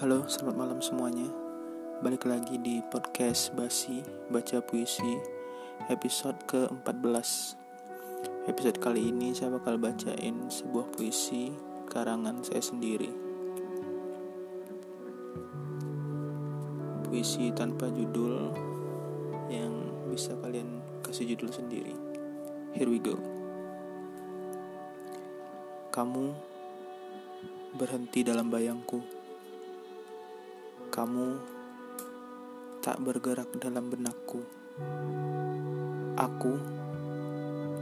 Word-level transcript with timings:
Halo, 0.00 0.24
selamat 0.24 0.56
malam 0.56 0.80
semuanya. 0.80 1.28
Balik 2.00 2.24
lagi 2.24 2.56
di 2.56 2.80
podcast 2.88 3.52
Basi 3.52 4.00
Baca 4.32 4.64
Puisi 4.64 5.20
episode 5.92 6.40
ke-14. 6.48 7.28
Episode 8.48 8.80
kali 8.80 9.12
ini 9.12 9.36
saya 9.36 9.60
bakal 9.60 9.76
bacain 9.76 10.48
sebuah 10.48 10.88
puisi 10.96 11.52
karangan 11.92 12.40
saya 12.40 12.64
sendiri. 12.64 13.12
Puisi 17.04 17.52
tanpa 17.52 17.92
judul 17.92 18.56
yang 19.52 19.84
bisa 20.08 20.32
kalian 20.40 20.80
kasih 21.04 21.36
judul 21.36 21.52
sendiri. 21.52 21.92
Here 22.72 22.88
we 22.88 23.04
go. 23.04 23.20
Kamu 25.92 26.32
berhenti 27.76 28.24
dalam 28.24 28.48
bayangku 28.48 29.19
kamu 30.90 31.38
tak 32.82 32.98
bergerak 32.98 33.46
dalam 33.62 33.86
benakku. 33.86 34.42
Aku 36.18 36.58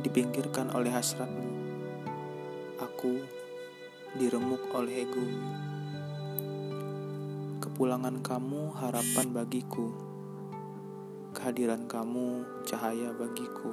dipinggirkan 0.05 0.69
oleh 0.77 0.93
hasratmu. 0.93 1.49
Aku 2.77 3.25
diremuk 4.13 4.61
oleh 4.77 5.09
ego. 5.09 5.25
Kepulangan 7.65 8.21
kamu 8.21 8.77
harapan 8.77 9.27
bagiku. 9.33 9.89
Kehadiran 11.33 11.89
kamu 11.89 12.45
cahaya 12.69 13.17
bagiku. 13.17 13.73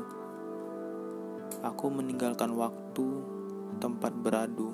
Aku 1.59 1.91
meninggalkan 1.91 2.55
waktu, 2.55 3.19
tempat 3.83 4.15
beradu. 4.15 4.71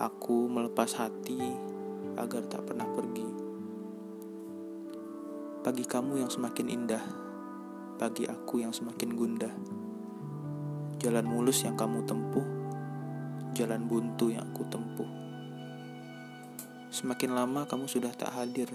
Aku 0.00 0.48
melepas 0.48 0.96
hati 0.96 1.36
agar 2.16 2.48
tak 2.48 2.64
pernah 2.64 2.88
pergi. 2.88 3.49
Pagi 5.60 5.84
kamu 5.84 6.24
yang 6.24 6.32
semakin 6.32 6.72
indah, 6.72 7.04
pagi 8.00 8.24
aku 8.24 8.64
yang 8.64 8.72
semakin 8.72 9.12
gundah. 9.12 9.52
Jalan 10.96 11.28
mulus 11.28 11.68
yang 11.68 11.76
kamu 11.76 12.00
tempuh, 12.08 12.48
jalan 13.52 13.84
buntu 13.84 14.32
yang 14.32 14.40
aku 14.40 14.64
tempuh. 14.72 15.04
Semakin 16.88 17.36
lama 17.36 17.68
kamu 17.68 17.92
sudah 17.92 18.08
tak 18.16 18.32
hadir, 18.40 18.72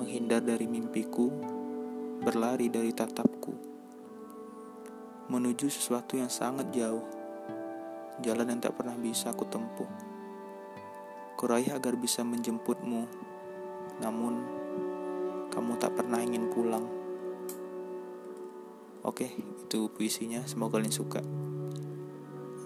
menghindar 0.00 0.40
dari 0.40 0.64
mimpiku, 0.64 1.28
berlari 2.24 2.72
dari 2.72 2.96
tatapku, 2.96 3.52
menuju 5.28 5.68
sesuatu 5.68 6.16
yang 6.16 6.32
sangat 6.32 6.72
jauh, 6.72 7.04
jalan 8.24 8.56
yang 8.56 8.60
tak 8.64 8.72
pernah 8.72 8.96
bisa 8.96 9.36
aku 9.36 9.44
tempuh. 9.44 9.90
Kuraih 11.36 11.76
agar 11.76 11.92
bisa 12.00 12.24
menjemputmu, 12.24 13.04
namun 14.00 14.64
kamu 15.58 15.74
tak 15.74 15.98
pernah 15.98 16.22
ingin 16.22 16.46
pulang. 16.54 16.86
Oke, 19.02 19.26
itu 19.34 19.90
puisinya. 19.90 20.46
Semoga 20.46 20.78
kalian 20.78 20.94
suka. 20.94 21.18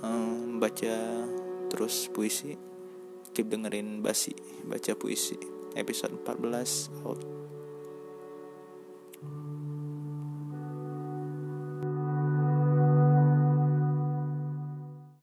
Um, 0.04 0.60
baca 0.60 1.24
terus 1.72 2.12
puisi. 2.12 2.52
Keep 3.32 3.48
dengerin 3.48 4.04
Basi 4.04 4.36
baca 4.68 4.92
puisi. 4.92 5.40
Episode 5.72 6.20
14 6.20 6.92
out. 7.08 7.41